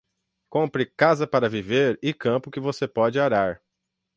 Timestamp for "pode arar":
2.87-3.61